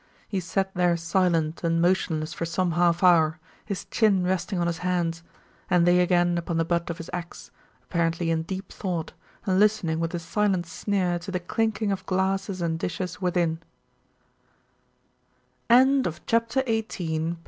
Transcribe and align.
He 0.27 0.39
sat 0.39 0.73
there 0.73 0.97
silent 0.97 1.63
and 1.63 1.79
motionless 1.79 2.33
for 2.33 2.43
some 2.43 2.71
half 2.71 3.03
hour, 3.03 3.37
his 3.63 3.85
chin 3.85 4.23
resting 4.25 4.57
on 4.57 4.65
his 4.65 4.79
hands, 4.79 5.21
and 5.69 5.85
they 5.85 5.99
again 5.99 6.39
upon 6.39 6.57
the 6.57 6.65
butt 6.65 6.89
of 6.89 6.97
his 6.97 7.07
axe, 7.13 7.51
apparently 7.83 8.31
in 8.31 8.41
deep 8.41 8.71
thought, 8.71 9.13
and 9.45 9.59
listening 9.59 9.99
with 9.99 10.15
a 10.15 10.19
silent 10.19 10.65
sneer 10.65 11.19
to 11.19 11.29
the 11.29 11.39
clinking 11.39 11.91
of 11.91 12.03
glasses 12.07 12.63
and 12.63 12.79
dishes 12.79 13.21
within. 13.21 13.59